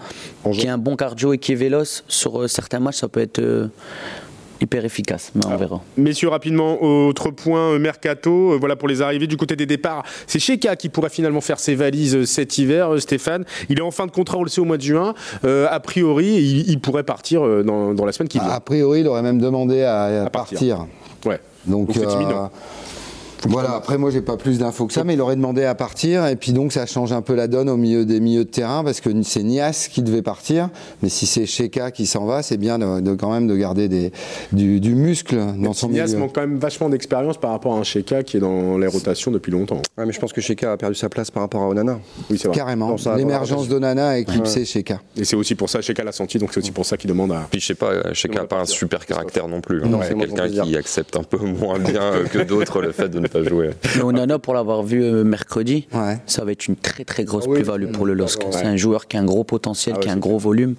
[0.52, 3.20] qui est un bon cardio et qui est véloce sur euh, certains matchs, ça peut
[3.20, 3.68] être euh,
[4.64, 5.30] hyper efficace.
[5.34, 5.80] Mais on verra.
[5.96, 8.52] Messieurs, rapidement, autre point, euh, Mercato.
[8.52, 10.02] euh, Voilà pour les arrivées du côté des départs.
[10.26, 13.44] C'est Sheka qui pourrait finalement faire ses valises euh, cet hiver, Stéphane.
[13.68, 15.14] Il est en fin de contrat, on le sait, au mois de juin.
[15.44, 18.48] Euh, a priori, il, il pourrait partir dans, dans la semaine qui vient.
[18.48, 20.58] A priori, il aurait même demandé à, à partir.
[20.58, 20.86] partir.
[21.26, 21.40] Ouais.
[21.66, 22.50] Donc, Donc c'est euh, imminent.
[23.48, 26.26] Voilà, après moi j'ai pas plus d'infos que ça, mais il aurait demandé à partir
[26.26, 28.82] et puis donc ça change un peu la donne au milieu des milieux de terrain
[28.84, 30.68] parce que c'est Nias qui devait partir,
[31.02, 33.88] mais si c'est Sheka qui s'en va, c'est bien de, de- quand même de garder
[33.88, 34.12] des,
[34.52, 36.18] du, du muscle dans son Nias milieu.
[36.18, 39.30] manque quand même vachement d'expérience par rapport à un Sheka qui est dans les rotations
[39.30, 39.80] depuis longtemps.
[39.98, 41.98] Ouais, mais je pense que Sheka a perdu sa place par rapport à Onana.
[42.30, 42.56] Oui, c'est vrai.
[42.56, 45.00] Carrément, l'émergence d'Onana a éclipsé Sheka.
[45.16, 47.32] Et c'est aussi pour ça, Sheka l'a senti, donc c'est aussi pour ça qu'il demande
[47.32, 47.46] à.
[47.50, 49.82] Puis je sais pas, Sheka n'a pas un super caractère non plus.
[49.82, 49.88] hein.
[49.88, 53.18] Non, c'est quelqu'un qui accepte un peu moins bien euh, que d'autres le fait de
[53.20, 53.70] ne pas jouer.
[53.96, 56.18] Mais Onana, pour l'avoir vu euh, mercredi, Ouais.
[56.26, 58.40] ça va être une très très grosse Ah oui, plus-value pour le LOSC.
[58.50, 60.74] C'est un joueur qui a un gros potentiel, Ah ouais, qui a un gros volume.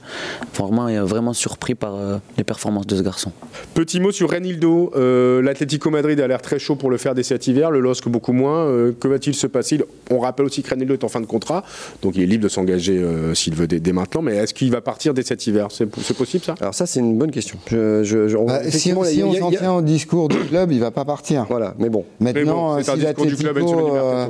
[0.57, 3.31] Vraiment, il est vraiment surpris par euh, les performances de ce garçon.
[3.73, 4.91] Petit mot sur Renildo.
[4.95, 8.07] Euh, L'Atlético Madrid a l'air très chaud pour le faire dès cet hiver, le LOSC
[8.07, 8.65] beaucoup moins.
[8.65, 9.81] Euh, que va-t-il se passer?
[10.09, 11.63] On rappelle aussi que Renildo est en fin de contrat,
[12.01, 14.21] donc il est libre de s'engager euh, s'il veut dès, dès maintenant.
[14.21, 15.67] Mais est-ce qu'il va partir dès cet hiver?
[15.71, 16.55] C'est possible ça?
[16.61, 17.57] Alors ça, c'est une bonne question.
[17.69, 20.71] Je, je- je- on- Bah, si on, si on s'en tient au discours du club,
[20.71, 21.45] il va pas partir.
[21.49, 22.05] Voilà, mais bon.
[22.19, 23.13] Maintenant, Bon, un si semaine
[23.57, 24.27] euh,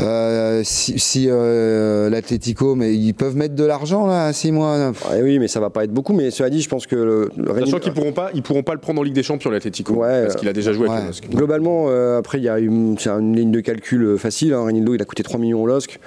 [0.00, 4.92] euh, si, si, euh, l'Atlético, mais ils peuvent mettre de l'argent là, à 6 mois.
[5.10, 6.12] Ouais, oui, mais ça va pas être beaucoup.
[6.12, 8.62] Mais cela dit, je pense que le, le Sachant Rennes- qu'ils pourront pas, ils pourront
[8.62, 10.96] pas le prendre en Ligue des Champions l'Atlético, Ouais, parce qu'il a déjà joué avec
[10.98, 11.02] ouais.
[11.02, 11.28] le LOSC.
[11.30, 14.52] Globalement, euh, après, il y a une, c'est une ligne de calcul euh, facile.
[14.54, 14.62] Hein.
[14.64, 15.98] Renildo, il a coûté 3 millions au LOSC.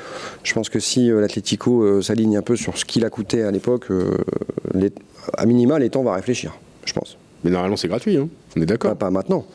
[0.43, 3.43] Je pense que si euh, l'Atlético euh, s'aligne un peu sur ce qu'il a coûté
[3.43, 4.17] à l'époque, euh,
[5.38, 6.54] à minima, les temps va réfléchir,
[6.86, 7.17] je pense.
[7.43, 8.28] Mais normalement c'est gratuit, hein.
[8.56, 8.95] on est Pas, d'accord.
[8.95, 9.45] pas maintenant.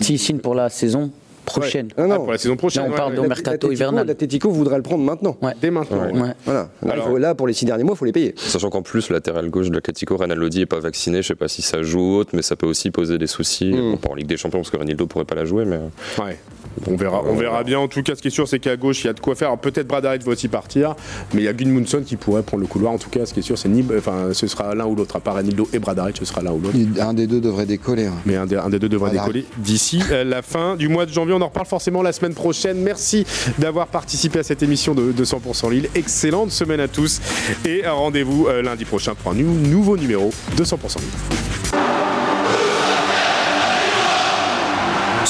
[0.00, 1.10] S'il signe pour la saison
[1.52, 2.16] prochaine, Ah, Ah, non.
[2.16, 2.82] pour la saison prochaine.
[2.82, 3.22] Là, on ouais, parle ouais.
[3.22, 4.06] de- mercato hivernal.
[4.06, 5.36] L'Atlético voudrait le prendre maintenant.
[5.42, 5.52] Ouais.
[5.60, 5.98] Dès maintenant.
[6.06, 6.12] Ouais.
[6.12, 6.20] ouais.
[6.20, 6.34] Ouais.
[6.44, 6.68] Voilà.
[6.82, 8.34] Là, Alors- il faut- là, pour les six derniers mois, il faut les payer.
[8.36, 11.22] Sachant qu'en plus, le latéral gauche de l'Atlético, Renan Lodi, n'est pas vacciné.
[11.22, 13.72] Je sais pas si ça joue ou autre, mais ça peut aussi poser des soucis.
[13.72, 13.92] Mm.
[13.92, 15.78] Bon, pas en Ligue des Champions, parce que Renildo pourrait pas la jouer, mais.
[16.18, 16.38] Ouais.
[16.86, 17.78] On verra, on verra bien.
[17.78, 19.34] En tout cas, ce qui est sûr, c'est qu'à gauche, il y a de quoi
[19.34, 19.56] faire.
[19.58, 20.94] Peut-être Bradaret va aussi partir,
[21.34, 22.92] mais il y a Gunmundsson qui pourrait prendre le couloir.
[22.92, 25.16] En tout cas, ce qui est sûr, c'est ni, enfin, ce sera l'un ou l'autre.
[25.16, 26.76] À part Renildo et Bradaret, ce sera l'un ou l'autre.
[27.00, 28.06] Un des deux devrait décoller.
[28.06, 28.14] hein.
[28.24, 29.22] Mais un des, un des deux devrait Voilà.
[29.24, 31.34] décoller d'ici euh, la fin du mois de janvier.
[31.34, 32.78] On en reparle forcément la semaine prochaine.
[32.80, 33.26] Merci
[33.58, 35.88] d'avoir participé à cette émission de, de 100% Lille.
[35.94, 37.20] Excellente semaine à tous.
[37.64, 41.69] Et euh, rendez-vous euh, lundi prochain pour un nou- nouveau numéro de 100% Lille.